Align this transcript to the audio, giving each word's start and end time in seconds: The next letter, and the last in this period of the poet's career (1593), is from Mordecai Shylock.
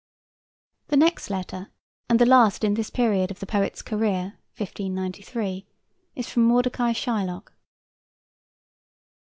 The 0.87 0.97
next 0.97 1.29
letter, 1.29 1.69
and 2.09 2.17
the 2.17 2.25
last 2.25 2.63
in 2.63 2.73
this 2.73 2.89
period 2.89 3.29
of 3.29 3.39
the 3.39 3.45
poet's 3.45 3.83
career 3.83 4.35
(1593), 4.57 5.67
is 6.15 6.27
from 6.27 6.41
Mordecai 6.41 6.91
Shylock. 6.91 7.51